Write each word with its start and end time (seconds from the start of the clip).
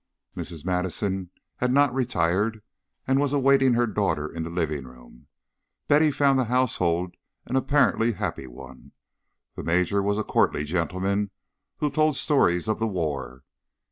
Mrs. 0.35 0.65
Madison 0.65 1.29
had 1.57 1.71
not 1.71 1.93
retired 1.93 2.63
and 3.07 3.19
was 3.19 3.33
awaiting 3.33 3.75
her 3.75 3.85
daughter 3.85 4.27
in 4.27 4.41
the 4.41 4.49
living 4.49 4.85
room. 4.85 5.27
Betty 5.87 6.09
found 6.09 6.39
the 6.39 6.45
household 6.45 7.13
an 7.45 7.55
apparently 7.55 8.13
happy 8.13 8.47
one. 8.47 8.93
The 9.53 9.61
Major 9.63 10.01
was 10.01 10.17
a 10.17 10.23
courtly 10.23 10.63
gentleman 10.63 11.29
who 11.77 11.91
told 11.91 12.15
stories 12.15 12.67
of 12.67 12.79
the 12.79 12.87
war. 12.87 13.43